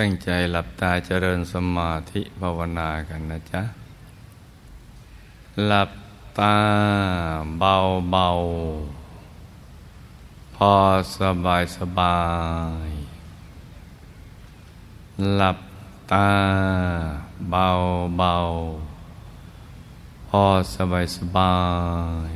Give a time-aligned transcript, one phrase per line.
[0.00, 3.62] ตั้งใจหลับตาเจริญสมาธิภาวนากันนะจ๊ะ
[5.66, 5.90] หลับ
[6.38, 6.56] ตา
[7.58, 7.76] เบา
[8.10, 8.28] เบา
[10.56, 10.72] พอ
[11.18, 12.20] สบายสบา
[12.86, 12.90] ย
[15.34, 15.58] หลับ
[16.12, 16.28] ตา
[17.50, 17.68] เบา
[18.16, 18.36] เบา
[20.28, 20.44] พอ
[20.74, 21.56] สบายสบา
[22.30, 22.32] ย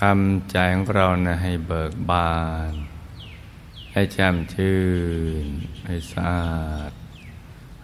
[0.00, 2.30] ทำใจของเรานะให้เบิกบา
[2.72, 2.87] น
[3.98, 4.78] ให้แจ่มชื่
[5.44, 5.46] น
[5.86, 6.92] ให้สะอาด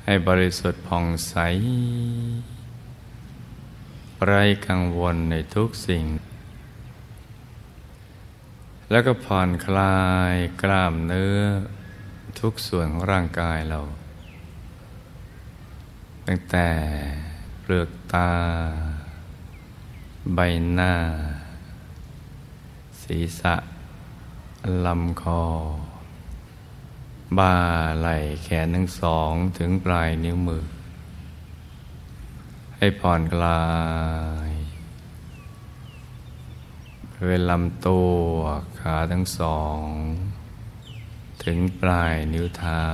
[0.04, 1.34] ให้บริสุทธิ์ผ่องใส
[4.24, 6.04] ไร้กังวลในทุกสิ่ง
[8.90, 11.40] แล้วก็ผ่อนคลายกล้ามเนื้อ
[12.40, 13.80] ทุกส่วนของร่างกายเรา
[16.26, 16.68] ตั้งแต่
[17.60, 18.32] เปลือกตา
[20.34, 20.40] ใบ
[20.73, 20.95] หน้า
[23.02, 23.54] ศีรษะ
[24.87, 25.42] ลำคอ
[27.38, 27.56] บ่า
[28.01, 30.65] ไหล่แขนทั้งสองถึงปลายนิ้วมือ
[32.76, 33.65] ให้ผ่อนคลา
[34.49, 34.51] ย
[37.10, 38.15] บริเวณลำตัว
[38.79, 39.80] ขาทั้งสอง
[41.45, 42.85] ถึงปลายนิ้วเท้า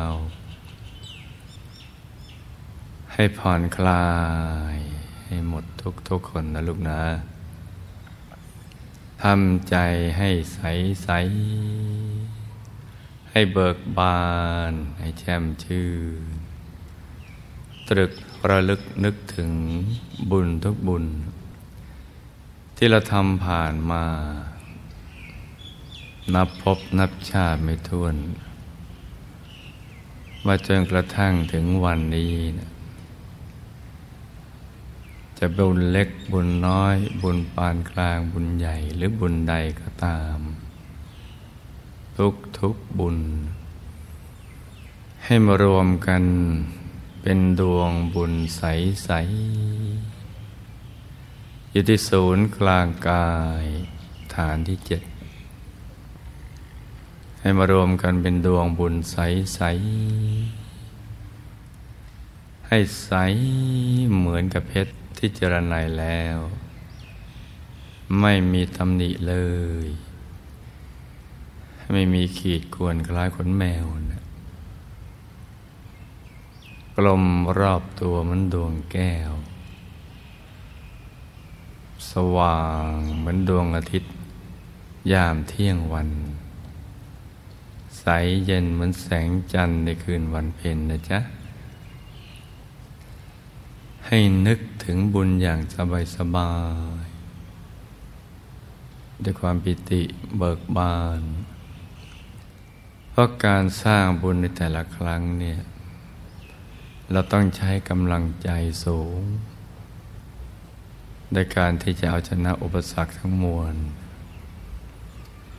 [3.13, 4.09] ให้ผ่อนคลา
[4.75, 4.77] ย
[5.25, 7.03] ให้หมดทุกทุกคนนะลูกนะ
[9.23, 9.77] ทำใจ
[10.19, 10.61] ให้ใส
[11.05, 11.11] ใส
[13.33, 14.23] ให้เบิกบา
[14.71, 15.87] น ให้แช่มชื่
[16.21, 16.23] น
[17.89, 18.13] ตรึก
[18.51, 19.53] ระลึกนึกถึง
[20.31, 21.05] บุญทุกบุญ
[22.77, 24.05] ที่เราทำผ่านมา
[26.35, 28.17] นับพบนับชาติไม่ท้วน
[30.47, 32.71] มาจนกระทั่งถึงวันนี้นะ
[35.39, 40.39] จะบุญเล็กบุญน้อย บุญปานกลางบุญใหญ่หรือบุญใดก็ตาม
[42.25, 43.19] ทุกทุกบุญ
[45.25, 46.25] ให้มารวมกัน
[47.23, 48.63] เป็นดวงบุญใส
[49.05, 49.11] ใส
[51.71, 53.31] อยู่ที่ศูนย์กลางกา
[53.63, 53.65] ย
[54.35, 55.03] ฐานที่เจ็ด
[57.41, 59.17] ให้มารวมกันเป็นดวงบุญใส
[59.55, 59.61] ใส
[62.69, 63.13] ให้ใส
[64.17, 66.39] เหมือนกับเพชรที่เจรไนแล้ว
[68.21, 69.37] ไม่มีตำหนิเล
[69.87, 69.89] ย
[71.93, 74.23] ไม่มีขีดควรคล้ายขนแมวนะ
[76.97, 77.25] กลม
[77.59, 79.33] รอบตัวมันดวงแก้ว
[82.11, 82.61] สว่า
[82.93, 84.11] งเหมือนดวงอาทิตย์
[85.13, 86.11] ยามเที่ยงวัน
[87.99, 88.07] ใส
[88.47, 91.19] เย็นเหมือนแสงจันทร์ในคืนวันเพ็ญนะจ๊ะ
[94.07, 96.53] ให้นึกถึงบุญอย่างสบายสบา
[97.03, 97.07] ย
[99.23, 100.03] ด้วยความปิติ
[100.39, 101.23] เบิกบาน
[103.11, 105.61] เพราะการสร้างบุญในแต่ละครั้งเนี่ย
[107.13, 108.51] เราต้องใช้กำลังใจ
[108.85, 109.21] สูง
[111.35, 113.75] ในการที่จะเอาชนะอุปสรรคทั้งมวล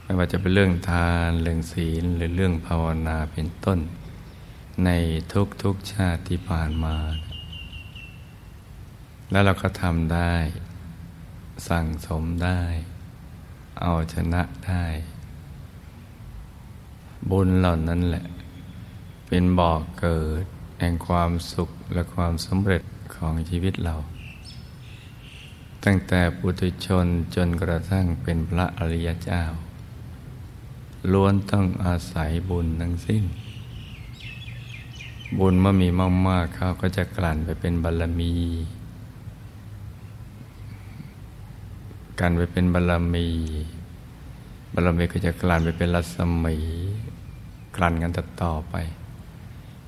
[0.03, 3.79] ไม่ว่าจะเป็นเรื่องทานเรื่องศีลหรือเรื่องภาวนาเป็นต้น
[4.85, 4.89] ใน
[5.63, 6.97] ทุกๆชาติที่ผ่านมา
[9.31, 10.33] แล้วเราก็ทำได้
[11.69, 12.61] สั่งสมได้
[13.81, 14.83] เอาชนะได้
[17.29, 18.25] บุญเหล่านั้นแหละ
[19.27, 20.45] เป็นบ่อกเกิด
[20.79, 22.83] แห่งความสุขและความสำเร็จ
[23.15, 23.95] ของชีวิตเรา
[25.83, 27.05] ตั้งแต่ปุถุชน
[27.35, 29.43] จนกระทั่งเป็นพระอริยเจ้า
[31.11, 33.23] ล้วนต้องอาศัยบุญทั้งสิ้น
[35.39, 35.89] บุญเมื่อมี
[36.27, 38.33] มากๆเขาก็จะกลั่นไปเป็นบารรมี
[42.19, 43.27] กันไปเป็นบารรมี
[44.73, 46.57] บารมีก็จะกลั่นไปเป็นรัศมี
[47.75, 48.75] กลั่นกันต่อต่อไป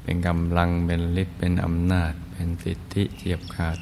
[0.02, 3.78] เป็นกำลังเป็นฤทธิ์เป็นอำนาจ เป็นสิทธิเจียบขาด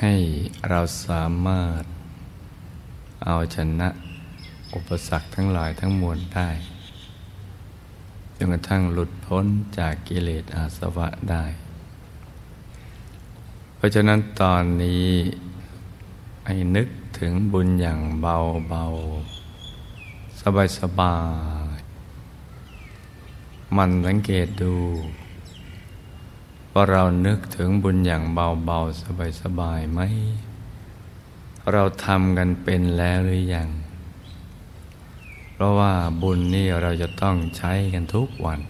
[0.00, 0.14] ให้
[0.68, 1.82] เราสามารถ
[3.24, 3.88] เอาชนะ
[4.74, 6.48] อุปสรรคทั้งหลายทั้งมวลได้
[8.36, 9.46] จนกระทั่งหลุดพ้น
[9.78, 11.44] จากกิเลสอาสวะได้
[13.76, 15.08] เพราะฉะนั้นตอนนี้
[16.46, 16.88] ให้นึก
[17.18, 18.36] ถึงบุญอย่างเบา
[18.68, 18.84] เบา
[20.40, 21.16] สบายสบา
[21.62, 21.63] ย
[23.76, 24.74] มันสังเกตดู
[26.72, 30.00] ว่าเรานึกถึงบุญอย่างเบาๆ สบายๆไหม
[31.72, 33.68] เราทำกันเป็นแล้วหรือยัง
[35.52, 35.92] เพราะว่า
[36.22, 38.60] บุญนี่เราจะต้องใช้กันทุกวัน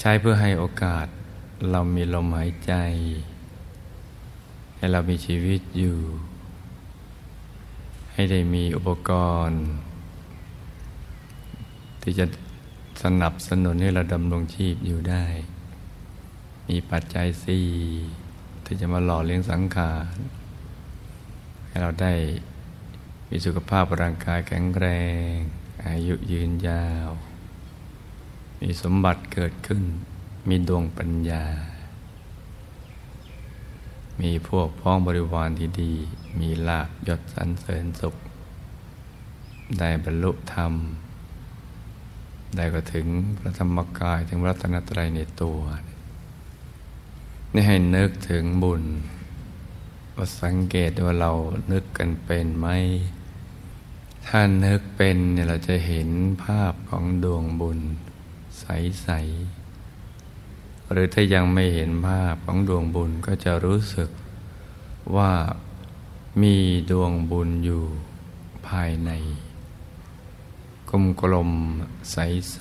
[0.00, 1.06] ใช้เพื่อให้โอกาส
[1.70, 2.72] เรามีลมหายใจ
[4.76, 5.98] ให้เรามีชีวิตอยู่
[8.12, 9.10] ให้ได้มีอุปก
[9.46, 9.62] รณ์
[12.02, 12.26] ที่จะ
[13.02, 15.24] สนับสนุนให้เราดำรงชีพอยู่ได้
[16.68, 17.68] มีปัจจัยสี่
[18.64, 20.14] ที่จะมาหล่อเลี้ยงสังขาร
[21.66, 22.12] ให้เราได้
[23.28, 24.86] มีสุขภาพร่างกายแข็งแร
[25.30, 25.32] ง
[25.86, 27.10] อายุยืนยาว
[28.60, 29.84] มีสมบัติเกิดขึ้น
[30.48, 31.44] มีดวงปัญญา
[34.20, 35.92] มีพวกพ้องบริวารที่ดี
[36.40, 38.16] มีลาบยศสรรเสริญสุข
[39.78, 40.72] ได้บรรลุธรรม
[42.56, 43.06] ได้ก็ถึง
[43.38, 45.60] พระธรรมกายถึงรัตนตรัยในตัว
[47.52, 48.84] นี่ให้นึกถึงบุญ
[50.14, 51.32] ว่าสังเกตว่าเรา
[51.72, 52.66] นึกกันเป็นไหม
[54.26, 56.08] ถ้านึกเป็นเนี่ยเราจะเห็น
[56.44, 57.80] ภาพของดวงบุญ
[58.60, 59.08] ใส
[59.96, 64.08] ๆ หรือถ้ายังไม่เห็นภาพของดวงบุญก็จะรู้สึก
[65.16, 65.32] ว่า
[66.42, 66.56] มี
[66.90, 67.82] ดวงบุญอยู่
[68.68, 69.10] ภายใน
[70.90, 71.50] กลมกลม
[72.12, 72.58] ใส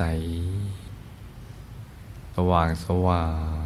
[1.17, 3.27] ๆสว่างสว่า
[3.63, 3.65] ง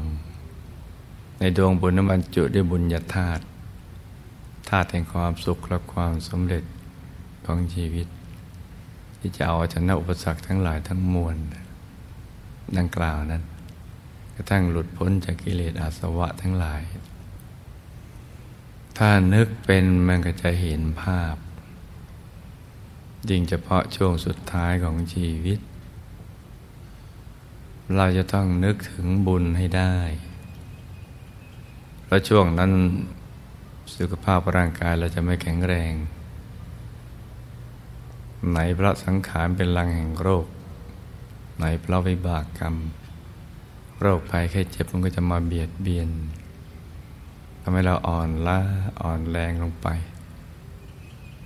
[1.40, 3.44] ในดวงบุญนั้นบรรจุด้วยบุญญาธาตุ
[4.70, 6.64] ธาตุแห่งความสุขและความสำเร็จ
[7.46, 8.08] ของชีวิต
[9.20, 11.36] ที่จะเอาชนะอุปสรรคทั้งหลายทั้งมวล
[12.78, 13.44] ดังกล่าวนั้น
[14.36, 16.82] กระทั่งหลุดพ้นจากกิเลสอาสวะทั้งหลาย
[18.98, 21.36] ถ้านึกเป็นมันก็จะเห็นภาพ
[23.28, 25.60] ยิ่งเฉพาะช่วงสุดท้ายของชีวิต
[27.96, 29.96] เราจะต้องนึกถึงบุญให้ได้
[32.04, 32.72] เพราะช่วงนั้น
[33.98, 35.94] สุขภาพร่างกายเราจะไม่แข็งแรง
[38.50, 40.46] ไหนเพราะสังขารเป็นลังแห่งโรค
[41.58, 42.76] ไหนเพราะวิบากกรรม
[44.00, 46.10] โรคภัยแค่เจ็บมันก็จะมาเบียดเบียน
[47.62, 48.60] ทำให้เราอ่อนล้า
[49.02, 49.88] อ่อนแรงลงไป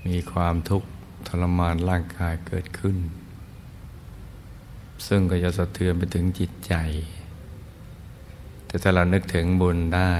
[0.07, 0.87] มีความทุกข์
[1.27, 2.97] ทรมานร่างกายเกิดขึ้น
[5.07, 6.73] ซึ่งก็จะสะเทือนไปถึงจิตใจ
[8.65, 10.13] แต่ถ้าเรานึกถึงบุญได้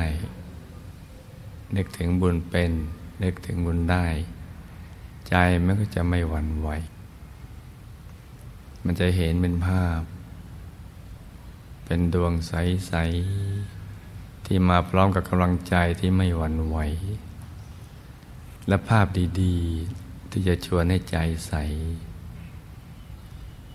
[1.76, 2.72] นึกถึงบุญเป็น
[3.24, 4.06] นึกถึงบุญได้
[5.30, 5.36] ใจ
[5.66, 6.70] มันก็จะไม่หวั่นไหว
[8.84, 10.02] มันจะเห็นเป็นภาพ
[11.86, 12.94] เป็นดวงใส
[13.70, 16.78] ๆ ที่มาพร้อมกับกำลังใจที่ไม่หวั่นไหว
[18.68, 19.06] และภาพ
[19.42, 20.03] ดีๆ
[20.34, 21.54] ที่จะชวนให้ใจใส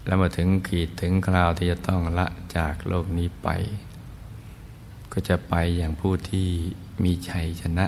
[0.05, 2.27] แล้วมาถึงขีดถึงคราวที่จะต้องละ
[2.57, 3.49] จากโลกนี้ไป
[5.13, 6.49] ก็จะไปอย่างผู้ที่
[7.05, 7.87] มีชัยชนะ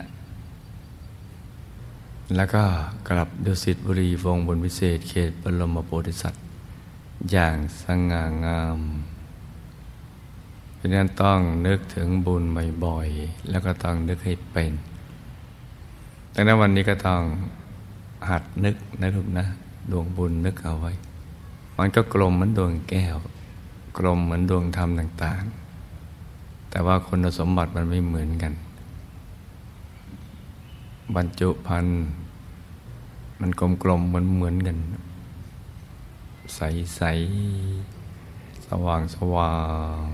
[2.37, 2.65] แล้วก็
[3.09, 6.45] กลับดุสิตบุรีวงบนวิเศษเขตบรมโพธิสัตว์
[7.31, 8.81] อย่างสง่างาม
[10.75, 12.45] เพราะนั้นต้องนึกถึงบุญ
[12.85, 14.73] บ่อยๆ แล้วก็ต้องนึกให้เป็น
[16.35, 17.23] ดังนั้นวันนี้ก็ต้อง
[18.29, 19.47] หัดนึกนะลูกนะ
[19.91, 20.93] ดวงบุญนึกเอาไว้
[21.79, 23.17] มันก็กลมเหมือนดวงแก้ว
[23.99, 25.43] กลมเหมือนดวงธรรมต่าง
[26.07, 28.53] ๆ แต่ว่าคุณสมบัติมันไม่เหมือนกัน
[31.15, 31.99] บรรจุพันธ์
[33.41, 34.77] มันกลมกลมเหมือนเหมือนกัน
[36.55, 36.61] ใส
[36.97, 37.03] ใส
[38.67, 39.55] สว่างสว่า
[40.05, 40.07] ง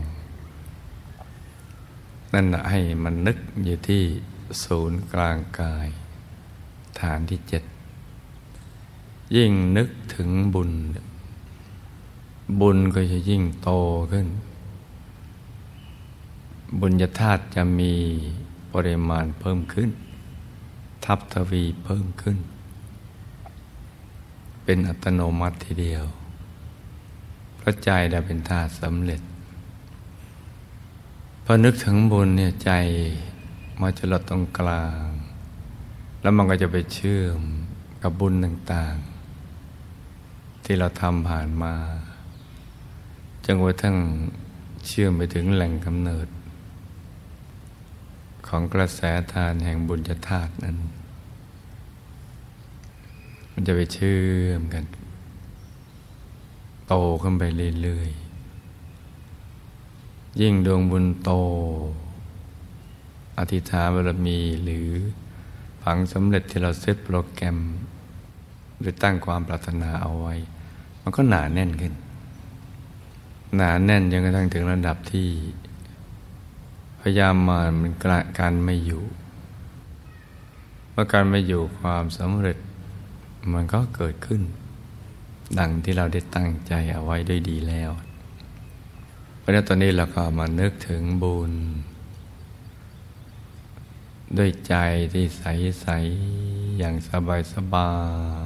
[2.35, 4.03] นั่นแหะให้มันนึกอยู่ที่
[4.65, 5.89] ศูนย์กลางกาย
[7.01, 7.63] ฐานที่เจ็ด
[9.35, 10.71] ยิ่งนึกถึงบุญ
[12.61, 13.71] บุญก็จะยิ่งโต
[14.13, 14.27] ขึ้น
[16.81, 17.93] บุญญาธาตุจะมี
[18.73, 19.91] ปริมาณเพิ่มขึ้น
[21.05, 22.37] ทับทวีเพิ่มขึ้น
[24.65, 26.05] เป็นอัตโนมัติทีเดียว
[27.59, 29.21] พระใจได้เป็นธาตุสำเร็จ
[31.45, 32.71] พอนึกถึงบุญเนี่ยใจ
[33.81, 35.09] มาจะลดตรงกลาง
[36.21, 37.41] แล้วมันก็จะไปเชื่อม
[38.03, 39.16] กับบุญต่างๆ
[40.67, 41.75] ที่เราทำผ่านมา
[43.45, 43.97] จนกระทั่ง
[44.87, 46.29] เชื่อมไปถึงแหล่งกำเนิด
[48.47, 49.01] ของกระแส
[49.33, 50.77] ทานแห่งบุญญาธาตุนั้น
[53.53, 54.85] มันจะไปเชื่อมกัน
[56.89, 57.45] โตขึ้นไป
[57.83, 61.31] เรื่อยๆ ยิ่งดวงบุญโต
[63.39, 64.89] อธิษฐานบารมีหรือ
[65.83, 67.59] ฝังสำเร็จที่เราเซตโปรแกรม
[68.81, 70.35] หรือตั้งความปรารถนาเอาไว้
[71.09, 71.95] มันก็หนาแน่นขึ้น
[73.57, 75.29] หนาแน่นจนกระทั่งถึงระดับที่
[77.01, 77.93] พยายามมามัน
[78.39, 79.03] การไม่อยู่
[80.93, 82.59] เมื่อการไม่อยู่ความสำเร็จ
[83.53, 84.43] มันก็เกิดขึ้น
[85.59, 87.91] ดังที่เราได้ตั้งใจเอาไว้ด้วยดีแล้ว
[89.39, 91.53] เพราะนั้นตอนนี้เราก็มานึกถึงบุญ
[94.37, 94.75] ด้วยใจ
[95.13, 95.87] ที่ใส
[96.33, 97.91] ๆ อย่างสบายสบา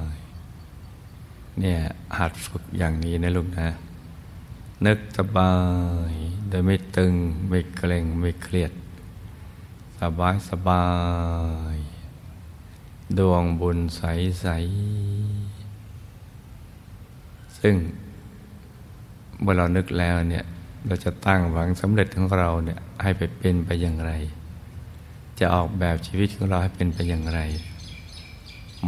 [1.61, 1.79] เนี่ย
[2.17, 3.67] หัดฝึกอย่างนี้นะลูกนะ
[4.85, 5.53] นึกสบา
[6.11, 6.13] ย
[6.49, 7.13] โดยไม่ตึง
[7.49, 8.71] ไม่เกร็งไม่เครียด
[9.99, 10.85] สบายสบา
[11.75, 11.77] ย
[13.17, 14.01] ดวงบุญใส
[14.41, 14.47] ใส
[17.59, 17.75] ซึ่ง
[19.41, 20.45] เมื่อเรานึกแล้วเนี่ย
[20.87, 24.11] เราจะตั้งหวังสำเร็จของเราเนี่ยให้ไปเป็นไปอย่างไร
[25.39, 27.39] จะออกแบบชีวิตของเราให้เป็นไปอย่างไร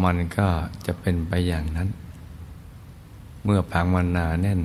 [0.04, 0.48] มันก็
[0.86, 1.90] จะเป็นไปอย่างนั้น
[3.44, 4.62] เมื่อพังมันนาแน่น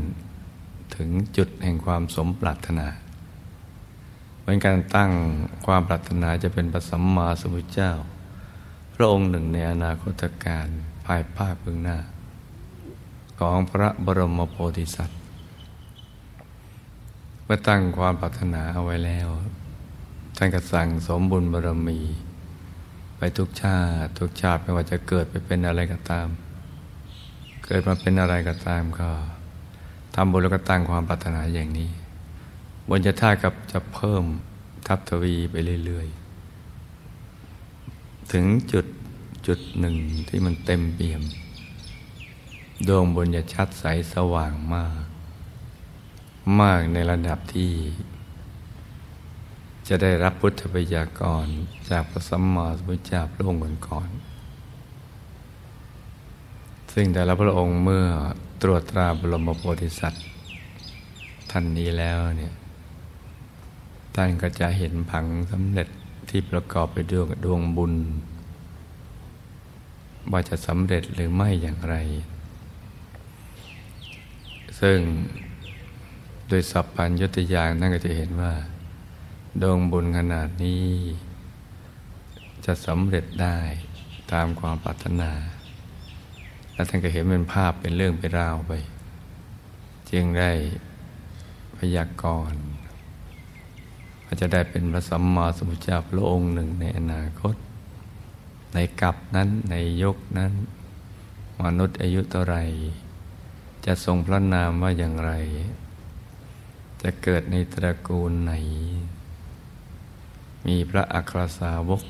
[0.94, 2.88] ถึงจุดแห่งความสมปรารถนา
[4.42, 5.12] เป็นการตั้ง
[5.66, 7.92] ความปรารถนาจะเป็นปสัมมาสัมพุทธเจ้า
[8.94, 10.68] พระองค์หนึ่งในอนาคตการ
[11.04, 11.98] ภายภาคเบื้องหน้า
[13.40, 15.20] ของพระบรมโพธิสัตว์
[17.44, 19.28] เมื่อตั้งความปรารถนาเอาไว้แล้ว
[20.36, 22.00] ท่านก็สั่งสมบุญบารมี
[23.16, 26.28] ไปทุกชาติทุกชาติไม่ว่าจะเกิดไปเป็นอะไรก็ตาม
[27.70, 29.10] เกิดมาเป็นอะไรก็ตามก็
[30.14, 31.90] ทำบุญแล้วก็ตั้งความปรารถนาอย่างนี้
[32.88, 34.24] บนจะท่ากับจะเพิ่ม
[34.86, 38.86] ทับทวีไปเรื่อยๆ ถึงจุด
[39.46, 39.96] จุดหนึ่ง
[40.28, 41.22] ที่มันเต็มเปี่ยม
[42.88, 43.84] ดวงบนจะชัดใส
[44.14, 45.04] สว่างมาก
[46.60, 47.72] มากในระดับที่
[49.88, 51.46] จะได้รับพุทธบัญญากร
[51.90, 54.10] จากพระสัมมาสัมพุทธเจ้าพระองค์ก่อน
[57.00, 58.06] ซึ่งแต่ละพระองค์เมื่อ
[58.62, 60.24] ตรวจตราบรมโพธิสัตว์
[61.50, 62.54] ท่านนี้แล้วเนี่ย
[64.14, 65.88] ท่านก็จะเห็นผังสำเร็จ
[66.28, 67.94] ที่ประกอบไปด้วยดวงบุญ
[70.30, 71.96] ว่าจะสำเร็จหรือไม่อย่างไร
[74.80, 74.98] ซึ่ง
[76.48, 78.52] โดยสัพพัญญตยางนั่นก็จะเห็นว่า
[79.62, 80.86] ดวงบุญขนาดนี้
[82.64, 83.58] จะสำเร็จได้
[84.32, 85.32] ตามความปรารถนา
[86.78, 88.72] แล้วท่านก็เห็นเป็นภาพเป็นเรื่องเป็นราวไป
[90.10, 90.52] จึงได้
[91.76, 92.62] พยากรณ์
[94.24, 97.54] ว่าจะได้เป็นพระสัมมาสัมพุทธเจ้าพระองค์หนึ่งในอนาคต
[98.72, 100.52] ในกับนั้นในยกนั้น
[101.62, 102.56] มนุษย์อายุเท่าไร
[103.84, 105.32] จะทรงพระนามว่าอย่างไร
[107.02, 108.52] จะเกิดในตระกูลไหน
[110.66, 112.02] มีพระอัครสาวก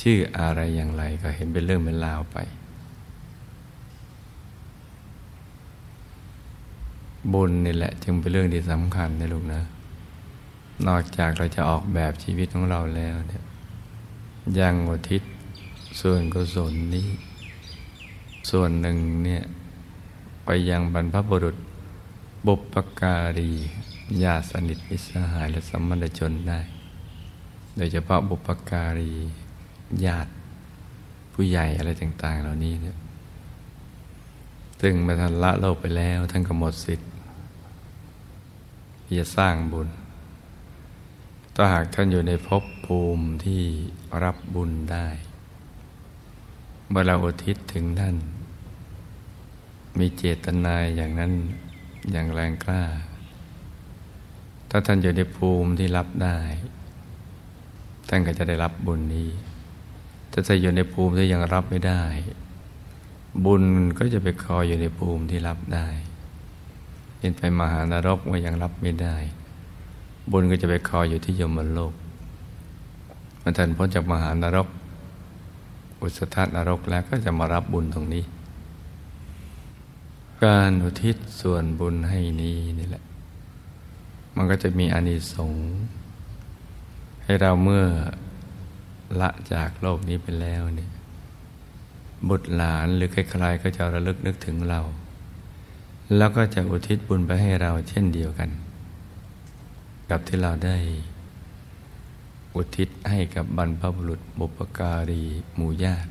[0.00, 2.38] ชื่ออะไรอย่างไรก็เห็นเป็นเรื่องเป็นราวไป
[7.32, 9.62] บุญนี่แหละ จึงเป็นเรื่องที่สำคัญนะลูกนะ
[10.86, 13.44] นอกจากเราจะออกแบบชีวิตของเราแล้วเนี่ย
[14.58, 15.22] ยังอุทิศ
[16.00, 17.08] ส่วนกุศลนี้
[18.50, 19.42] ส่วนหนึ่งเนี่ย
[20.44, 21.56] ไปยังบรรพบุรุษ
[22.46, 23.50] บุปการี
[24.22, 26.60] ญาติสนิทมิสหายและสัมมาชนได้
[27.76, 29.12] โดยเฉพาะบุปการี
[30.06, 30.30] ญาติ
[31.32, 32.96] ผู้ใหญ่อะไรต่าง ๆ เหล่านี้เนี่ย
[34.80, 37.08] ซึ่งเมื่อท่านละโลกไปแล้วท่านก็หมดสิทธิ์
[39.04, 39.88] ที่จะสร้างบุญ
[41.54, 43.62] ถ้าหากท่านอยู่ในภพภูมิที่
[44.24, 45.08] รับบุญได้
[46.88, 48.16] เมื่อเราอุทิศถึงท่าน
[49.98, 51.32] มีเจตนาอย่างนั้น
[52.12, 52.82] อย่างแรงกล้า
[54.70, 56.38] ถ้าท่านอยู่ในภูมิที่รับได้
[58.08, 59.30] ท่านก็จะได้รับบุญนี้
[60.32, 62.02] ถ้าท่านอยู่ในภูมิที่ยังรับไม่ได้
[63.44, 63.62] บุญ
[63.98, 65.88] ก็จะไปคอยอยู่ในภูมิที่รับได้
[67.18, 69.16] เป็นไปมหานรกว่ายังรับไม่ได้
[70.30, 71.94] บุญก็จะไปคอยอยู่ที่ยมโลก
[73.42, 74.68] มันทันพ้นจากมหานรก
[76.00, 78.24] อุสธานรกแล้วก็จะมารับบุญตรงนี้
[80.44, 83.04] การอุทิศส่วนบุญให้นี้นี่แหละ
[84.36, 85.64] มันก็จะมีอานิสงส์
[87.24, 87.84] ให้เราเมื่อ
[89.20, 90.90] ละจากโลกนี้ไปแล้วเนี่ย
[92.28, 94.80] บุตรหลานหรือใครๆก็จะระลึกนึกถึงเรา
[96.16, 98.50] แล้วก็จะอุทิศบุญไปให้เราเช่นเดียวกัน
[100.10, 100.76] กับที่เราได้
[102.54, 105.22] อุทิศให้กับบรรพบุรุษบุปการี
[105.56, 106.10] หมู่ญาติ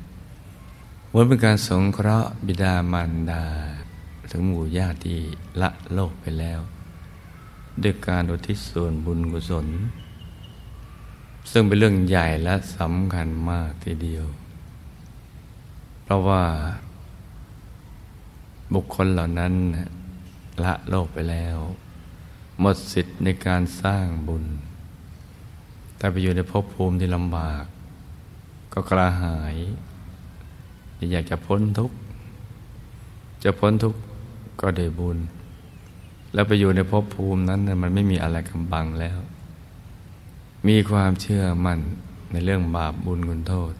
[1.14, 3.44] วันเป็นการสงเคราะห์บิดามารดา
[4.30, 5.18] ถึงหมู่ญาติที่
[5.60, 6.60] ละโลกไปแล้ว
[7.82, 9.66] ด้วยการอุทิศส่วนบุญกุศล
[11.50, 14.26] ซึ่งเป็นเรื่องใหญ่และสำคัญมากทีเดียว
[16.10, 16.44] ราะว่า
[18.74, 19.52] บุคคลเหล่านั้น
[20.64, 21.58] ละโลกไปแล้ว
[22.60, 24.44] หมดสิทธิ์ในการสร้างบุญ
[25.96, 27.64] แต่ไปอยู่ในภพภูมิที่ลำบาก
[28.72, 29.56] ก็กระหาย
[31.12, 31.96] อยากจะพ้นทุกข์
[33.44, 34.00] จะพ้นทุกข์
[34.60, 35.18] ก็ได้บุญ
[36.32, 39.18] แล้วไปอยู่ในภพภูมินั้นมันไม่มีอะไรกำบังแล้ว
[40.68, 41.80] มีความเชื่อมั่น
[42.32, 43.72] ในเรื่องบาปบุญคุณโทษ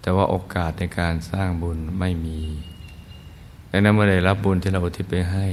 [0.00, 2.40] แต่ว่าโอกาสในการสร้างบุญไม่มี
[3.70, 5.48] ดังนั้นเมื่อได้รับบุญที่เราอุทิศไปให้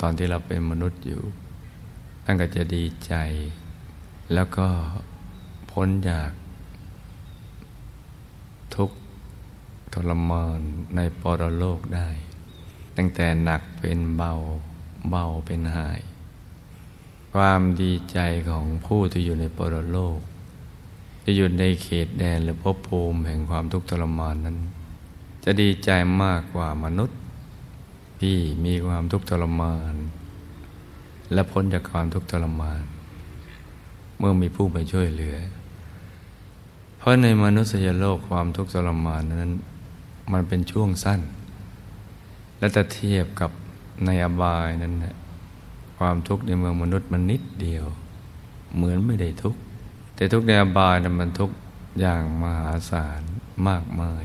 [0.00, 1.22] ตอนที่เราเป็นมนุษย์อยู่
[2.24, 3.14] ท่านก็จะดีใจ
[4.34, 4.68] แล้วก็
[5.70, 6.30] พ้นจาก
[8.74, 8.90] ทุก
[9.92, 10.58] ทรมาน
[10.96, 12.08] ในปรโลกได้
[12.96, 14.32] ตั้งแต่หนักเป็นเบา
[15.10, 16.00] เบาเป็นหาย
[17.34, 20.18] ความดีใจของผู้ที่อยู่ในปรโลก
[21.30, 24.56] จะอยู่ในเขตแดนหรือภพภูมิแห่งความทุกข์ทรมานนั้น
[25.44, 25.90] จะดีใจ
[26.22, 27.18] มากกว่ามนุษย์
[28.20, 29.94] ที่มีความทุกข์ทรมาน
[31.32, 32.82] และพ้นจากความทุกข์ทรมาน
[34.18, 35.36] เมื่อมีผู้ไปช่วยเหลือ
[36.98, 39.52] เพราะในมนุษยโลกความทุกข์ทรมานนั้น
[40.32, 41.20] มันเป็นช่วงสั้น
[42.58, 43.50] และจะเทียบกับ
[44.04, 45.16] ในอบายนั้นนะ
[45.98, 47.84] ความทุกข์ในเมืองมนุษย์มันนิดเดียว
[48.74, 49.60] เหมือนไม่ได้ทุกข์
[50.20, 51.50] แต่ทุกข์ในอบายนั้นมันทุก
[52.00, 53.22] อย่างมหาศาล
[53.68, 54.24] มากมาย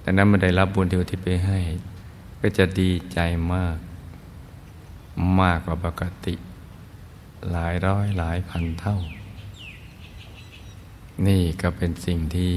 [0.00, 1.58] แต่นั้นมันได้รับบุญที่อุทิศไปให้
[2.40, 3.18] ก็จะดีใจ
[3.54, 3.78] มาก
[5.40, 6.34] มากกว่าปกติ
[7.50, 8.96] หลายร้อยหลายพันเท่า
[11.26, 12.54] นี่ก็เป็นสิ่งที่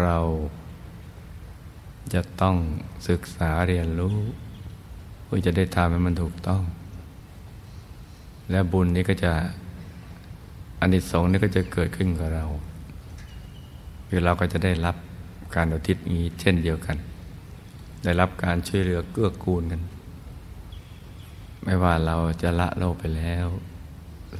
[0.00, 0.18] เรา
[2.14, 2.56] จะต้อง
[3.08, 4.18] ศึกษาเรียนรู้
[5.24, 6.62] เพื่อจะได้ทำให้มันถูกต้อง
[8.50, 9.32] และบุญนี้ก็จะ
[10.80, 12.44] อันิสงส์นี้ก็จะเกิดขึ้นกับเรา
[14.08, 14.96] คือเราก็จะได้รับ
[15.54, 16.96] การอุทิศนี้เช่นเดียวกัน
[18.04, 19.82] ได้รับการช่วยเหลือเกื้อกูลกัน
[21.64, 23.46] ไม่ว่าเราจะละโลกไปแล้ว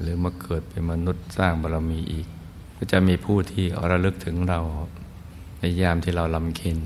[0.01, 2.27] หรือมาเกิดเป็นมนุษย์สร้างบารมีอีก
[2.77, 4.61] ก็จะมีผู้ที่ระลึกถึงเรา
[5.59, 6.79] ในยามที่เราลำเค็น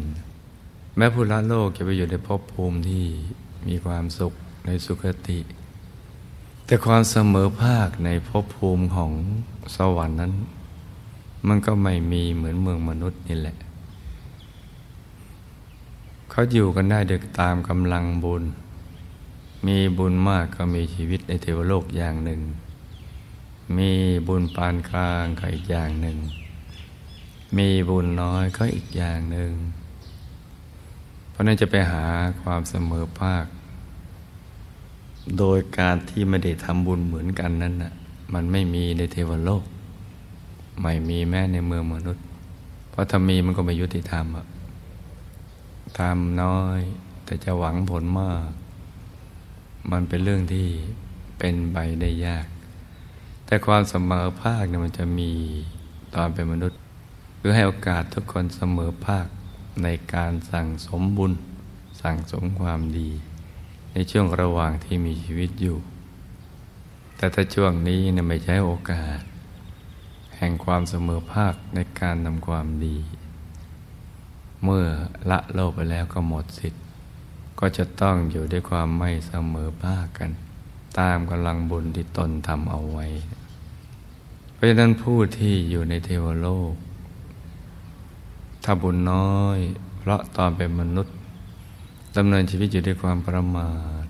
[0.96, 3.04] แม้ผู้ละโลกจะไปอยู่ในภพภูมิที่
[3.68, 4.32] มีความสุข
[4.66, 5.38] ในสุคติ
[6.70, 9.12] แต่ความเสมอภาคในภพภูมิของ
[9.76, 10.32] สวรรค์นั้น
[11.48, 13.56] มันก็ไม่มีเหมือนเมืองมนุษย์นี่แหละ
[16.30, 18.42] เขาอยู่กันได้เด็กตามกำลังบุญ
[19.66, 22.40] มีบุญมากก็มีชีวิตในเทวโลกอย่างหนึ่ง
[23.76, 23.90] มี
[24.28, 26.18] บุญปานกลางก็อีกอย่างหนึ่ง
[27.56, 29.52] มีบุญน้อยก็อีกอย่างหนึ่ง
[31.30, 32.04] เพราะนั้นจะไปหา
[32.42, 33.46] ความเสมอภาค
[35.36, 37.92] โดยการที่ไม่ได้ทำบุญเหมือนกันนั้นน่ะ
[38.34, 39.64] มันไม่มีในเทวโลก
[40.82, 42.24] ไม่มีแม้ในเมืองมนุษย์
[42.90, 44.46] เพราะถ้ามีมันก็ไม่ยุติธรรมอะ
[45.98, 46.80] ทำน้อย
[47.24, 48.50] แต่จะหวังผลมาก
[49.90, 50.66] มันเป็นเรื่องที่
[51.38, 52.46] เป็นไปได้ยาก
[53.46, 55.30] แต่ความเสมอภาคเนี่ยมันจะมี
[56.14, 56.78] ตอนเป็นมนุษย์
[57.40, 59.26] คือให้โอกาสทุกคนเสมอภาค
[59.82, 61.32] ในการสั่งสมบุญ
[62.02, 63.10] สั่งสมความดี
[63.92, 65.78] ในช่วงระหว่างที่มีชีวิตอยู่
[67.16, 69.20] แต่ถ้าช่วงนี้นี่ยไม่ใช้โอกาส
[70.36, 72.98] แห่งความเสมอภาคในการทำความดี
[74.64, 74.86] เมื่อ
[75.30, 76.82] ละโลกไปแล้วก็หมดสิทธิ์
[77.58, 80.30] ก็จะต้องอยู่ด้วยความไม่เสมอภาคกัน
[80.98, 83.06] ตามกำลังบุญที่ตนทำเอาไว้
[84.52, 86.72] เพราะฉะนั้นผู้ที่อยู่ในเทวโลก
[88.64, 89.58] ถ้าบุญน้อย
[89.98, 91.16] เพราะตอนเป็นมนุษย์
[92.18, 93.72] ดำเนินชีวิตอยู่ด้วยความประมา
[94.04, 94.06] ท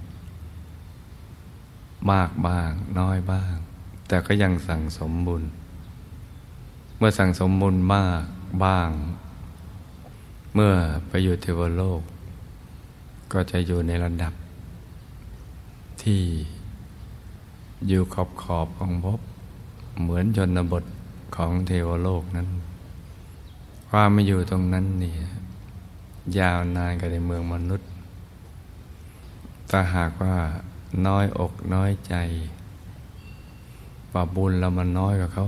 [2.11, 3.55] มากบ้าง น้อยบ้าง
[4.09, 5.43] แต่ก็ยังสั่งสมบุญ
[6.97, 8.23] เมื่อสั่งสมบุญมาก
[8.65, 8.91] บ้าง
[10.55, 10.75] เมื่อ
[11.09, 12.03] ไปอยู่เทวโลก
[13.33, 14.33] ก็จะอยู่ในระดับ
[16.03, 16.23] ที่
[17.89, 19.21] อยู่ขอบขอบของภพ
[20.01, 20.85] เหมือนชนบท
[21.37, 22.49] ของเทวโลกนั้น
[23.89, 25.21] ความมาอยู่ตรงนั้นเนี่ย
[26.39, 27.88] ยาวนานกับในเมืองมนุษย์
[29.71, 30.37] ถ้าหากว่า
[31.07, 32.15] น้อยอกน้อยใจ
[34.13, 35.47] บาบุญเรามันน้อยกว่าเขา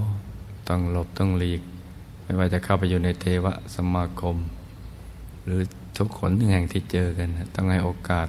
[0.69, 1.63] ต้องหลบต้องหลีก
[2.23, 4.37] ไม่ว่าจะเข้าไปอยู่ในเทวสมาคม
[5.45, 5.61] หรือ
[5.99, 8.29] ทุกคนทุกแห่งที่เจอกัน ต้องให้โอกาส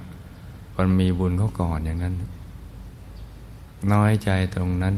[0.74, 2.16] คนมีบุญเขาก่อนอย่างนั้น
[3.94, 4.96] น้อยใจตรงนั้น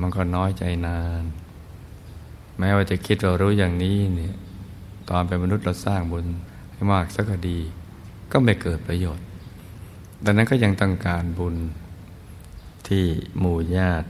[0.00, 1.24] มันก็น้อยใจนาน
[2.58, 4.34] แม้ว่าจะคิดเรารู้อย่างนี้เนี่ย
[5.08, 6.26] ตอนเป็นมนุษย์เราสร้างบุญ
[6.72, 7.58] ให้มากสักดี
[8.32, 9.24] ก็ไม่เกิดประโยชน์
[10.24, 11.56] ดังนั้นก็ยังต้องการบุญ
[12.88, 13.04] ที่
[13.38, 14.08] หมู่ญาติ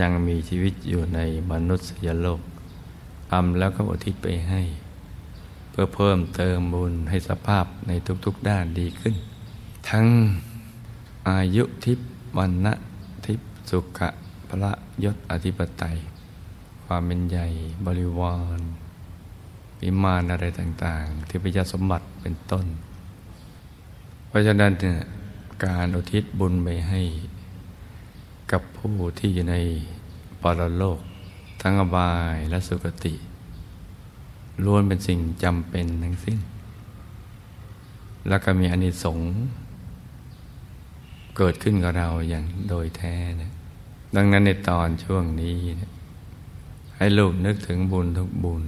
[0.00, 1.20] ยังมีชีวิตอยู่ใน
[1.50, 2.40] มนุษยโลก
[3.30, 4.62] ทำแล้วก็อุทิศไปให้
[5.70, 7.92] เพื่อเพิ่มเติมบุญให้สภาพใน
[8.24, 9.14] ทุกๆด้านดีขึ้น
[9.90, 10.06] ทั้ง
[11.28, 11.98] อายุทิพ
[12.38, 12.74] วันนะ
[13.26, 14.08] ทิพสุขะ
[14.48, 14.72] พระ
[15.04, 15.96] ยศอธิปไตย
[16.84, 17.46] ความเป็นใหญ่
[17.86, 18.60] บริวาร
[19.80, 22.66] วิมานอะไรต่างๆ ที่พระยาสมบัติเป็นต้น
[24.28, 24.98] เพราะฉะนั้นเนี่ย
[25.62, 27.00] การอุทิศบุญไปให้
[28.52, 29.56] กับผู้ที่อยู่ใน
[30.42, 31.00] ปรโลก
[31.62, 33.14] ทั้งอบายและสุคติ
[34.64, 36.38] ล้วนเป็นสิ่งจำเป็นทั้งสิ้น
[38.28, 39.30] แล้วก็มีอนิสงส์
[41.36, 43.50] เกิดขึ้นกับเราอย่างโดยแท้นะ
[44.16, 45.92] ดังนั้นในตอนช่วงนี้นะ
[46.96, 48.62] ให้ลูกนึกถึงบุญทุกบุญ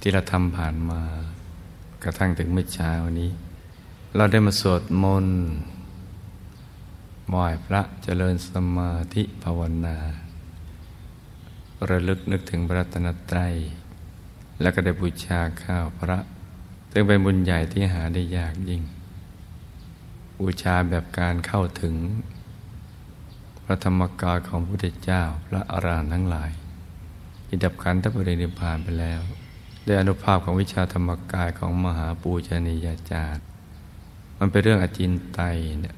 [0.00, 1.00] ที่เราทำผ่านมา
[2.02, 3.30] กระทั่งถึงเมื่อเช้านี้
[4.18, 5.38] เราได้มาสวดมนต์
[7.28, 9.96] ไหว้พระเจริญสมาธิภาวนา
[11.88, 13.54] ระลึกนึกถึงพระตนตรัย
[14.60, 16.18] แล้วก็ได้บูชาข้าวพระ
[16.92, 18.82] ซึ่งเป็นบุญใหญ่ที่หาได้ยากยิ่ง
[20.38, 21.94] บูชาแบบการเข้าถึง
[23.64, 26.50] พระธรรมกายของพระพุทธเจ้าพระอรหันต์ทั้งหลาย
[27.46, 29.20] ที่ดับขันธปรินิพพานไปแล้ว
[29.84, 33.46] ได้อนุภาพของวิชาธรรมกายของมหาปูชนียาจารย์
[34.38, 35.96] มันเป็นเรื่องอจินไตยเนี่ย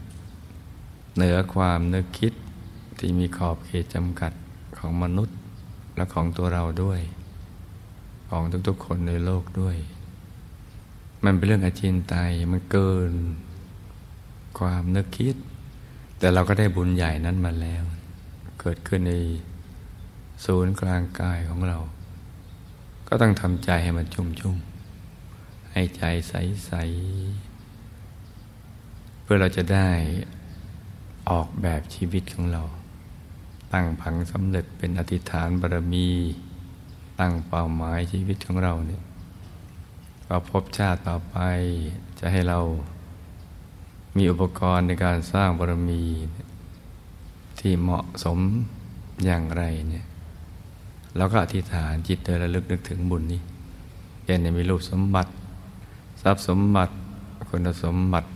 [1.16, 2.32] เหนือความนึกคิด
[2.98, 4.32] ที่มีขอบเขตจำกัด
[4.78, 5.36] ของมนุษย์
[5.96, 7.00] และของตัวเราด้วย
[8.28, 9.76] ของทุกๆคนในโลกด้วย
[11.24, 13.12] มันเป็นเรื่องอจินไตยมันเกิน
[14.58, 15.36] ความนึกคิด
[16.18, 17.84] แต่เราก็ได้บุญใหญ่นั้นมาแล้ว
[18.60, 19.14] เกิดขึ้นใน
[20.44, 21.78] ศูนย์กลางกายของเรา
[23.08, 29.88] ก็ต้องทำใจให้มันชุ่มๆให้ใจใสๆเพื่อเราจะได้
[31.30, 32.62] ออกแบบชีวิตของเรา
[33.72, 36.08] ตั้งผังสำเร็จเป็นอธิษฐานบารมี
[37.20, 39.02] ตั้งเป้าหมายชีวิตของเราเนี่ย
[40.26, 41.36] ก็พบชาติต่อไป
[42.18, 42.58] จะให้เรา
[44.16, 46.02] มีอุปกรณ์ในการสร้างบารมี
[47.58, 48.38] ที่เหมาะสม
[49.24, 50.06] อย่างไรเนี่ย
[51.16, 53.40] แล้วก็อธิษฐานจิตโดยระลึกนึกถึงบุญนี้
[54.24, 55.30] เช่นมีรูปสมบัติ
[56.22, 56.94] ทรัพย์สมบัติ
[57.48, 58.28] คุณสมบัติ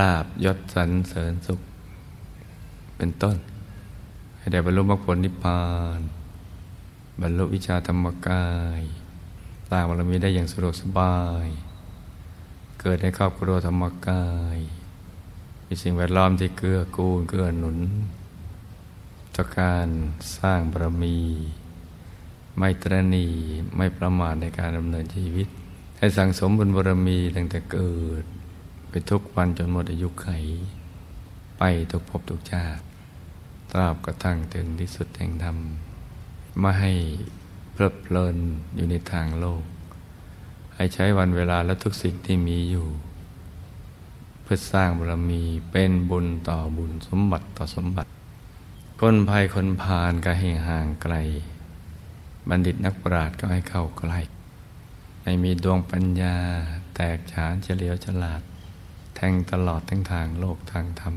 [0.00, 1.60] ลาบยศสรรเสริญสุข
[2.96, 3.36] เป็นต้น
[4.38, 5.64] ให้ได้บรรลุมรรคผลนิพพา
[5.98, 6.00] น
[7.20, 8.46] บรรลุวิชาธรรมกา
[8.80, 8.82] ย
[9.68, 11.46] สร้างบารมีได้อย่างสะดวกสบาย
[12.80, 14.26] เกิดในครอบครัวธรรมกา
[14.56, 14.58] ย
[15.66, 17.78] มีสิ่งแวดล้อมที่เกื้อกูลเกื้อหนุน
[19.34, 19.88] ต่อการ
[20.38, 21.18] สร้างบารมี
[22.58, 23.26] ไม่ตรณี
[23.76, 25.48] ไม่ประมาทในการดำเนินชีวิต
[25.98, 28.24] ให้สั่งสมบุญบารมีตั้งแต่เกิด
[28.96, 30.28] ไปทุกวันจนหมดอายุไข
[31.58, 32.82] ไปทุกภพทุกชาติ
[33.72, 35.56] ตราบกระทั่งถึงที่สุดแห่งธรรม
[36.60, 36.92] ไม่ให้
[37.72, 38.36] เพลิดเพลิน
[38.74, 39.62] อยู่ในทางโลก
[40.74, 42.86] ให้ใช้วันเวลาและทุกสิ่งที่มีอยู่
[44.42, 48.10] เพื่อสร้างบารมีเป็นบุญต่อบุญสมบัติต่อสมบัติ
[49.00, 51.14] คนภัยคนพาลก็ให้ห่างไกล
[52.48, 54.18] บัณฑิตนักปราชญ์ก็ให้เข้าใกล้
[55.24, 56.36] ให้มีดวงปัญญา
[56.94, 58.42] แตกฉานเฉลียวฉลาด
[59.16, 61.14] แทงตลอดทั้งทางโลกทางธรรม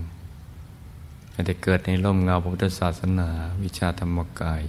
[1.32, 3.30] ให้ได้เกิดในร่มเงาพุทธศาสนา
[3.64, 4.64] วิชาธรรมกาย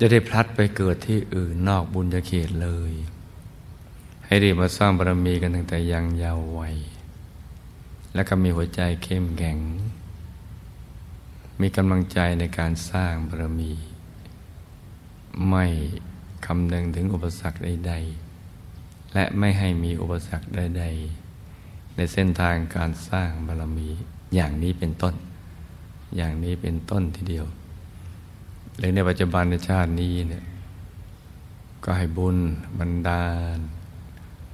[0.00, 2.92] จะได้พลัดไปเกิดที่อื่นนอกบุญญาเขตเลย
[4.24, 6.76] ให้รีบมาสร้างบารมีกันตั้งแต่ยังยาววัย
[8.14, 9.58] และก็มีหัวใจเข้มแข็ง
[11.60, 13.72] มีกำลังใจในการสร้างบารมี
[15.48, 15.66] ไม่
[16.46, 21.23] คำนึงถึงอุปสรรคใดๆและไม่ให้มีอุปสรรคใดๆ
[21.96, 23.88] ในเส้นทางการสร้างบารมี
[24.34, 25.14] อย่างนี้เป็นต้น
[26.16, 27.46] อย่างนี้เป็นต้นทีเดียว
[28.78, 30.44] หรือในปัจจุบันในชาตินี้เนี่ย
[31.84, 32.36] ก็ให้บุญ
[32.78, 33.24] บันดา
[33.56, 33.58] ล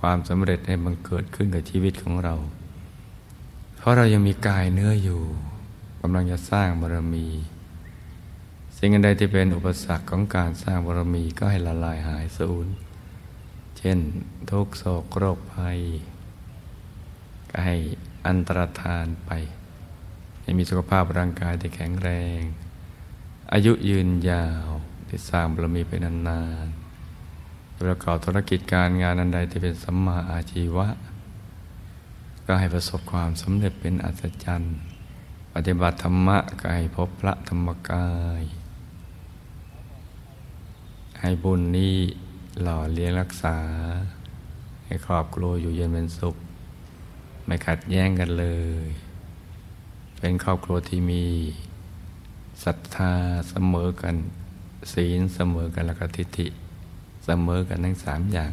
[0.00, 2.34] ความสำเร็จให้มันเกิดขึ้นกับชีวิตของเรา
[3.78, 5.20] เพราะเรายังมีกายเนื้ออยู่
[6.00, 7.26] กำลังจะสร้างบารมี
[8.76, 12.66] สิ่งใดที่เป็นอุปสรรคของการสร้างบารมีก็ให้ละลายหายสูญ
[13.78, 13.98] เช่น
[14.50, 15.78] ทุกโศกโรคภัย
[17.64, 17.74] ให้
[18.26, 19.30] อันตรธานไป
[20.42, 22.40] ให้มีสุขภาพร่างกายที่แข็งแรง
[23.52, 24.68] อายุยืนยาว
[25.08, 30.86] ที่สร้างบารมีไปนานๆประกอบธุรกิจการงานอันใดที่เป็นสัมมาอาชีวะ
[32.46, 34.76] ก็ให้ประสบความสำเร็จเป็นอัศจรรย์
[35.54, 38.08] ปฏิบัติธรรมะก็ให้พบพระธรรมกา
[38.40, 38.42] ย
[41.20, 41.96] ให้บุญนี้
[42.62, 43.56] หล่อเลี้ยงรักษา
[44.84, 46.36] ให้ครอบครัวอยู่เย็นเป็นสุข
[47.50, 48.46] ไม่ขัดแย้งกันเล
[48.84, 48.86] ย
[50.20, 51.24] เป็นครอบครัวที่มี
[52.64, 53.14] ศรัทธา
[53.50, 54.16] เสมอกัน
[54.92, 56.46] ศีลเสมอกันแล้วก็ทิฏฐิ
[57.24, 58.52] เสมอกันทั้งสามอย่าง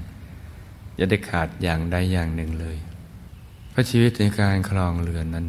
[0.98, 2.78] จะได้ขาดอย่างใดอย่างหนึ่งเลย
[3.70, 5.46] เพราะชีวิตในการคลองเรือนนั้น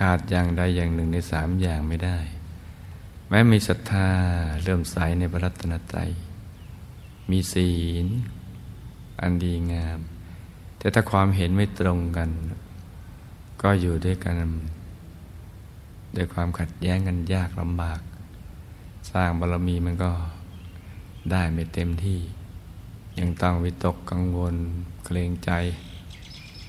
[0.00, 2.18] ขาดอย่างใดอย่างหนึ่งในสามอย่างไม่ได้
[3.28, 4.08] แม้มีศรัทธา
[4.62, 6.10] เริ่มใสในพระรัตนตรัย
[7.30, 7.72] มีศี
[8.04, 8.06] ล
[9.20, 10.00] อันดีงาม
[10.86, 12.30] แต่ถ้าความเห็นไม่ตรงกัน
[13.62, 14.34] ก็อยู่ด้วยกัน
[16.16, 18.00] ด้วยความขัดแย้งกันยากลำบาก
[19.10, 20.10] สร้างบารมีมันก็
[21.30, 22.20] ได้ไม่เต็มที่
[23.18, 24.54] ยังต้องวิตกกังวล
[25.04, 25.50] เกรงใจ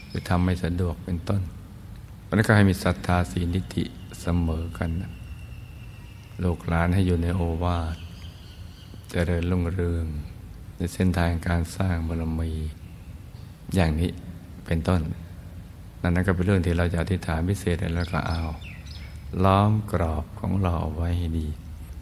[0.08, 1.41] หรือทำไม่สะดวกเป็นต้น
[2.27, 3.84] มันก็ให้มีศรัทธาสีนิติ
[4.21, 4.89] เสมอกัน
[6.43, 7.95] ลูกหลานให้อยู่ในโอวาท
[9.10, 10.06] เจริญรุ่งเรือง
[10.75, 12.53] ในเส้นทางการสร้างบารมี
[13.75, 14.10] อย่างนี้
[14.65, 15.01] เป็นต้น
[16.01, 18.41] นั่นก็เป็นเรื่องที่เราจะอธิษฐานพิเศษแล้วก็เอา
[19.43, 21.47] ล้อมกรอบของเราเอาไว้ให้ดี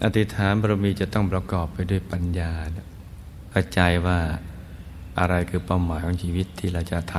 [0.03, 2.51] อธิษฐานบารมีจะต้องประกอบไปด้วยปัญญา
[3.51, 4.19] เข้าใจว่า
[5.19, 7.15] อะไรคือเป้าหมายของชีวิตที่เราจะท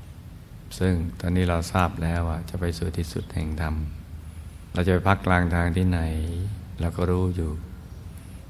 [0.00, 3.74] ำซึ่งตอนนี้เราทราบแล้วว่าจะไปสู่ที่สุดแห่งธรรม
[4.72, 6.00] เราจะไปพักกลางทางที่ไหน
[6.80, 7.50] เราก็รู้อยู่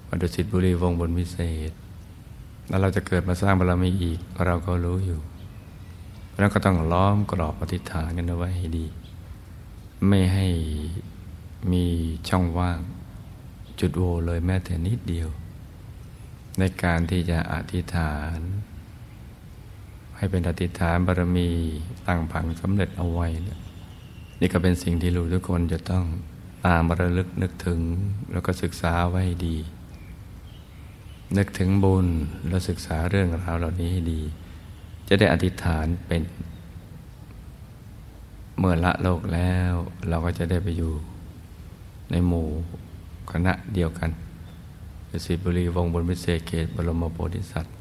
[0.09, 1.39] วัดุสิตบุรีวงบนวิเศ
[1.71, 1.73] ษ
[2.69, 5.21] แล้วเราจะเกิดมาสร้างบารมีอีกเราก็รู้อยู่
[6.39, 8.87] แล้วก็ต้องล้อมกรอบปฏิฐานกันเอาไว้ให้ดี
[10.09, 10.49] ไม่ให้
[11.73, 11.85] มี
[12.29, 12.81] ช่องว่าง
[13.81, 15.29] จุดโวเลยแม้แต่นิดเดียว
[16.59, 18.39] ในการที่จะอธิษฐาน
[20.17, 21.49] ให้เป็นอธิษฐานบารมี
[22.07, 23.59] ตั้งผังสำเร็จเอาไว้นี่ย
[24.41, 26.05] นี่ก็เป็นสิ่งที่รู้ทุกคนจะต้อง
[26.67, 27.81] ตามระลึกนึกถึง
[28.33, 29.57] แล้วก็ศึกษาไว้ดี
[31.37, 32.07] นึกถึงบุญ
[32.49, 34.21] แล้วศึกษาเรื่องราวเหล่านี้ให้ดี
[35.09, 36.23] จะได้อธิษฐานเป็น
[38.59, 39.73] เมื่อละโลกแล้ว
[40.09, 40.93] เราก็จะได้ไปอยู่
[42.11, 42.49] ในหมู่
[43.33, 44.11] คณะเดียวกัน
[45.27, 47.75] สิบุรีวงบนพิเศษเขตบรมโพธิสัตว์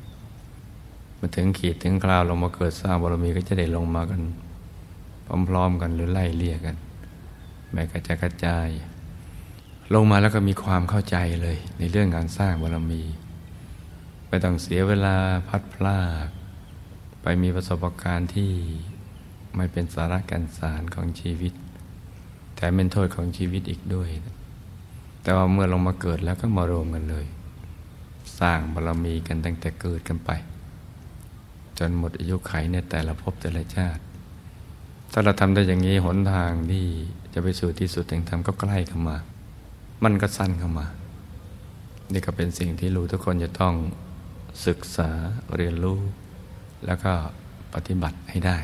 [1.20, 4.22] มาถึงขีดถึงคราวลงมาเกิดสร้างบารมีก็จะได้ลงมากัน
[5.48, 6.76] พร้อมๆกันหรือไล่เลี่ยกัน
[7.72, 8.70] แม้กระจกระจาย
[9.94, 13.02] ลงมาแล้วก็มีความเข้าใจเลยในเรื่องงานสร้างบารมี
[14.34, 15.16] ไม่ต้องเสียเวลา
[15.48, 16.28] พัดพลาก
[17.22, 18.52] ไปมีประสบการณ์ที่
[19.56, 21.54] ไม่เป็นสาระกันสารของชีวิต
[22.56, 24.10] แต่เป็นโทษของชีวิตอีกด้วย
[25.24, 27.26] แต่ว่าเมื่อลงมาเกิดแล้วก็มารวมกันเลย
[28.40, 30.30] สร้างบารมีกันตั้งแต่เกิดกันไป
[31.78, 34.02] จนหมดอายุไขในแต่ละภพแต่ละชาติ
[35.12, 36.86] ถ้าเราทำได้อย่างนี้หนทางที่
[37.34, 39.18] จะไปสู่ที่สุดแห่งธรรมก็ใกล้เข้ามา
[40.04, 40.88] มันก็สั้นเข้ามา
[42.12, 43.76] นี่ก็เป็นสิ่งที่รู้ทุกคนจะต้อง
[44.66, 45.10] ศึกษา
[45.56, 46.00] เรียนรู้
[46.86, 47.14] แล้วก็
[47.74, 48.58] ปฏิบัติให้ได้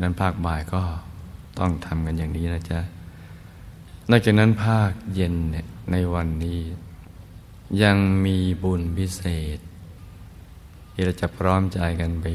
[0.00, 0.82] นั้นภาคบ่ายก็
[1.58, 2.80] ต้องทำกันอย่างนี้นะจ๊ะ
[4.10, 6.60] นอกจากนั้นภาคเย็นเนี่ยในวันนี้
[7.82, 7.96] ยัง
[8.26, 9.22] มีบุญพิเศ
[9.56, 9.58] ษ
[10.92, 12.26] ที่เราจะพร้อมใจกันไป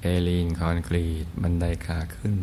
[0.00, 2.36] เอลีนคอนกรีตบันไดขาขึ้น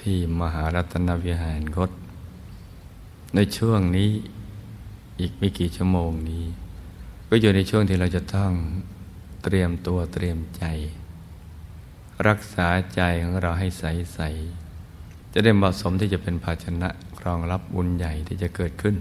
[0.00, 1.90] ที่มหารัตนวิหารคต
[3.34, 4.10] ในช่วงนี้
[5.20, 6.44] อีกไม่กี่ชั่วโมงนี้
[7.32, 8.52] ก็อยู่ในช่วงที่เราจะต้อง
[9.44, 10.64] เตรียมตัวเตรียมใจ
[12.28, 16.88] รักษาใจของเราให้ใสๆจะได้เหมาะสมที่จะเป็นภาชนะ
[17.24, 18.96] รองรับบุญใหญ่ที่จะเกิดขึ้น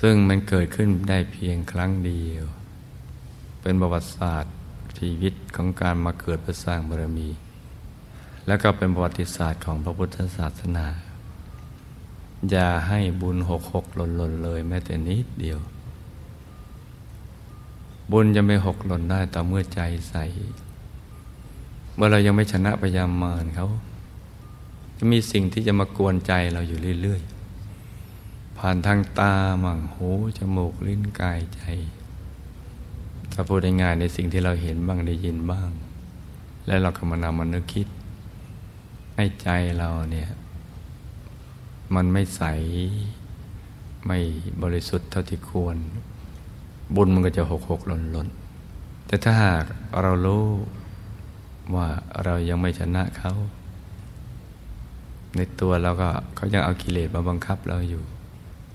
[0.00, 2.44] ซึ่งมันเกิดขึ้นได้เพียงครั้งเดียว
[3.62, 4.54] เป็นประวัติศาสตร์
[4.98, 7.28] ชีวิตของการมาเกิดเพื่อสร้างบารมี
[8.46, 10.86] และก็เป็นประวัติศาสตร์ของพระพุทธศาสนา
[12.50, 15.60] อย่าให้บุญหกหกหล่นหล่นเลยแม้แต่นิดเดียว
[18.10, 20.14] บุญจะไม่หกหล่นได้ต่อเมื่อใจใส
[21.94, 23.68] เมื่อเรายังไม่ชนะพยามารเขา
[24.98, 29.34] จะมีสิ่งที่จะมากวนใจเราอยู่เรื่อยๆ ผ่านทางตา
[29.64, 31.62] มั่งหูจมูกลิ้นกายใจ
[33.32, 35.70] ถ้าพูดง่ายในสิ่งที่เราเห็นบ้างได้ยินบ้าง
[36.66, 37.88] และเราก็มานำมันนึกคิด
[39.16, 40.30] ให้ใจเราเนี่ย
[41.94, 42.42] มันไม่ใส
[44.06, 44.18] ไม่
[44.62, 45.76] บริสุทธิ์เท่าที่ควร
[46.94, 48.28] บุญมันก็จะหกหกหล่นหล่น
[49.06, 49.64] แต่ถ้าหาก
[50.02, 50.44] เรารู้
[51.74, 51.88] ว่า
[52.24, 53.32] เรายังไม่ชนะเขา
[55.36, 58.02] ในตัวเราก็เขายังเอากิเลสมาบังคับเราอยู่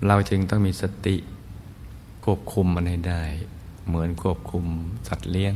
[0.06, 1.16] เราจึงต้องมีสติ
[2.24, 3.22] ควบคุมมันให้ได้
[3.86, 4.64] เหมือนควบคุม
[5.08, 5.54] สัตว์เลี้ยง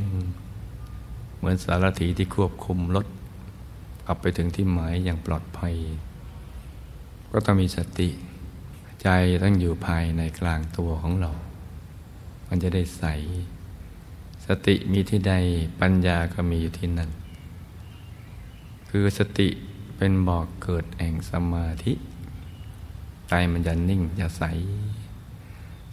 [1.37, 3.05] เหมือนสารถีที่ควบคุมรถ
[4.05, 5.75] กลับไปถึงที่หมายอย่างปลอดภัย
[7.31, 8.09] ก็ต้องมีสติ
[9.01, 9.07] ใจ
[9.43, 11.31] ต้องอยู่ภายในกลางตัวของเรา
[12.55, 13.05] มันจะได้ใส
[14.45, 15.33] สติมีที่ใด
[15.81, 17.09] ปัญญาก็มีอยู่ที่นั่น
[18.89, 19.49] คือสติ
[19.97, 21.93] เป็นบ่อกเกิดแห่งสมาธิ
[23.29, 24.43] ใจมันจะนิ่งจะใส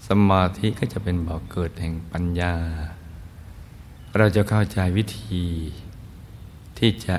[0.09, 2.55] สมาธิก็จะเป็นบ่อกเกิดแห่งปัญญา
[4.17, 5.43] เราจะเข้าใจวิธี
[6.79, 7.17] ที่จะ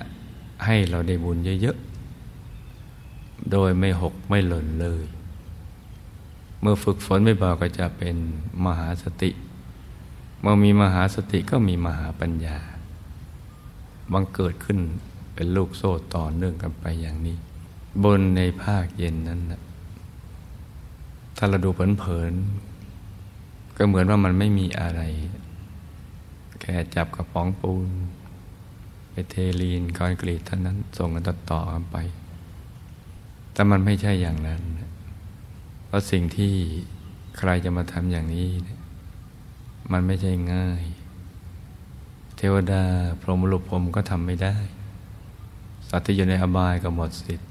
[0.66, 5.06] ให้เราได้บุญเยอะๆ โดยไม่หกไม่หล่นเลย
[6.62, 8.16] เมื่อฝึกฝนไม่บอกก็จะเป็น
[8.66, 9.30] มหาสติ
[10.42, 12.58] เมื่อมีมหาสติก็มีมหาปัญญา
[14.14, 14.80] บังเกิดขึ้น
[15.34, 17.38] เป็นลูกโซ่ต่อเนื่องกันไปอย่างนี้
[18.04, 19.62] บนในภาคเย็นนั้นนะ
[21.38, 25.02] ถ้าเราดูเผินๆก็เหมือนว่ามันไม่มีอะไร
[26.62, 27.90] แค่จับกระป๋องปูน
[29.12, 31.98] ไปเทลีนคอนกรีตเท่านั้นส่งกันต่อต่อกันไป
[33.54, 34.62] แต่มันไม่ใช่อย่างนั้น
[35.92, 36.54] เพราะสิ่งที่
[37.38, 38.50] ใครจะมาทำอย่างนี้
[39.92, 40.84] มันไม่ใช่ง่าย
[42.38, 42.84] เทวดา
[43.22, 44.56] พรหมลุพรมก็ทำไม่ได้
[45.90, 47.50] สัตว์ที่อยู่ในอบายก็หมดสิทธิ์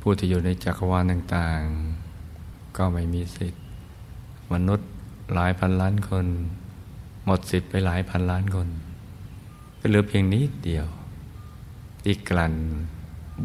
[0.00, 3.62] ผู้ที่อยู่ในจักรวาลต่างๆ ก็ไม่มีสิทธิ์
[4.52, 4.88] มนุษย์
[5.34, 6.26] หลายพันล้านคน
[7.24, 8.68] หมดสิทธิ์ไปหลายพันล้านคน
[9.78, 10.86] ก็เหลือเพียงนิดเดียว
[12.04, 12.54] ที่กลั่น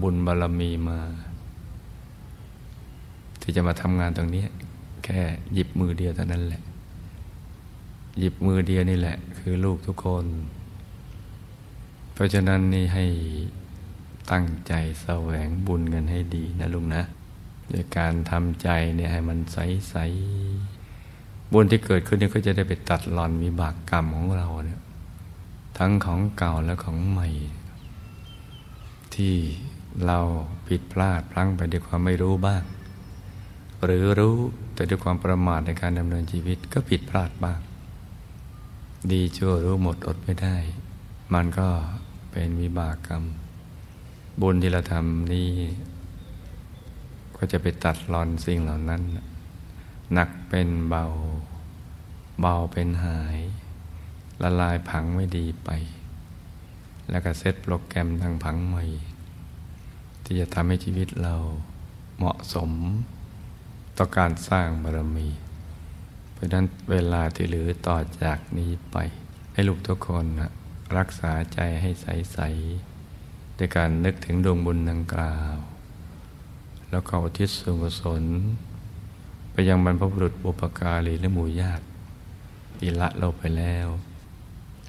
[0.02, 1.00] บุญบารรมีมา
[3.48, 4.46] ที่จะมาทำงานตรงนี้
[5.04, 5.20] แค่
[5.54, 6.62] หยิบมือเดียวเท่านั้นแหละ
[8.20, 10.26] หยิบมือเดียวนี่แหละ คือลูกทุกคน
[12.14, 13.06] เพราะฉะนั้นนี่ให้
[14.32, 17.04] ตั้งใจแสวงบุญกันให้ดีนะลุงนะ
[17.70, 24.80] โดยการทำใจเนี่ยให้มันใสๆบุญที่เกิดขึ้นนี่ก็จะได้ไปตัดหลอนมีบากกรรมของเราเนี่ย
[25.78, 27.28] ทั้งของเก่าและของใหม่
[29.16, 29.36] ที่
[30.06, 30.20] เรา
[30.68, 32.64] ผิดพลาดพลั้งไปด้วยความไม่รู้บ้าง
[33.84, 34.38] หรือรู้
[34.74, 37.60] แต่ด้วยความประมาทในการดำเนินชีวิตก็ผิดพลาดบ้าง
[39.12, 40.56] ดีชั่วรู้หมดอดไม่ได้
[41.34, 41.68] มันก็
[42.32, 43.24] เป็นวิบากกรรม
[44.42, 45.50] บุญที่เราทำนี้
[47.36, 49.02] ก็จะไปตัดรอนสิ่งเหล่านั้น
[50.14, 51.06] หนักเป็นเบา
[52.42, 53.38] เบาเป็นหาย
[54.42, 55.70] ละลายผังไม่ดีไป
[57.10, 58.84] แล้วก็เซตโปรแกรมทางผังใหม่
[60.24, 61.36] ที่จะทำให้ชีวิตเรา
[62.18, 62.72] เหมาะสม
[63.98, 65.28] ต่อการสร้างบารมี
[66.34, 68.98] เพราะนั้นเวลาที่เหลือต่อจากนี้ไป
[69.54, 70.26] ให้ลูกทุกคน
[70.98, 75.56] รักษาใจให้ใสๆด้วยการนึกถึงดวงบุญดังกล่าว
[76.92, 78.24] แล้วก็อุทิศส่วนกุศล
[79.52, 81.86] ไปยังบรรพบุรุษบุปการีและหมู่ญาติ
[82.78, 83.88] ที่ละเราไปแล้ว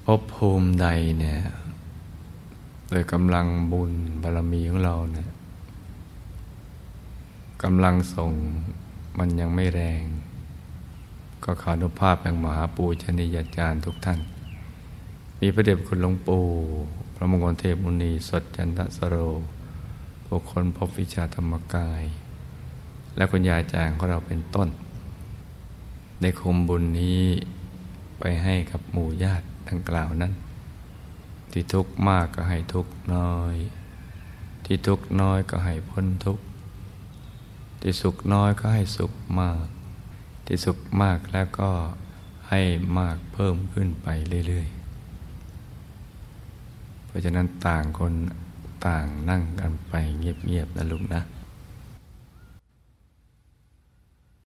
[0.05, 0.87] ภพภูมิใด
[1.19, 1.39] เนี่ย
[2.89, 3.91] โดยกำลังบุญ
[4.21, 5.29] บารรมีของเราเนี่ย
[7.63, 8.31] กำลังส่ง
[9.17, 10.03] มันยังไม่แรง
[11.43, 14.19] ก็ขออนุภาพแห่งมหาปูชนียาจารย์ทุกท่าน
[15.39, 16.45] มีพระเดชคุณหลวงปู่
[17.15, 19.15] พระมงคลเทพมุนีสดจันทสโร
[20.27, 22.03] บุคคลพบวิชาธรรมกาย
[23.15, 24.69] และคุณยายจางของเราเป็นต้น
[26.21, 27.23] ในคุมบุญนี้
[28.19, 30.33] ไปให้กับหมู่ญาติดังกล่าวนั้น
[31.51, 33.55] ที่ทุกข์มากก็ให้ทุกข์น้อย
[34.65, 36.43] ที่ทุกข์น้อยก็ให้พ้นทุกข์
[37.83, 39.65] ที่สุขน้อยก็ให้สุขมาก
[40.47, 41.69] ที่สุขมากแล้วก็
[42.49, 42.61] ให้
[42.99, 44.07] มากเพิ่มขึ้นไป
[44.47, 44.75] เรื่อยๆ
[47.05, 48.13] เพราะฉะนั้นต่างคน
[48.87, 51.21] ต่างนั่งกันไปเงียบๆนะลูกนะ